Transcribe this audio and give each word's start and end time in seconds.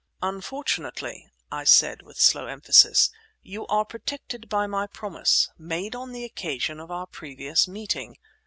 "Unfortunately," 0.23 1.29
I 1.51 1.63
said, 1.63 2.01
with 2.01 2.17
slow 2.19 2.47
emphasis, 2.47 3.11
"you 3.43 3.67
are 3.67 3.85
protected 3.85 4.49
by 4.49 4.65
my 4.65 4.87
promise, 4.87 5.51
made 5.59 5.93
on 5.95 6.11
the 6.11 6.25
occasion 6.25 6.79
of 6.79 6.89
our 6.89 7.05
previous 7.05 7.67
meeting. 7.67 8.17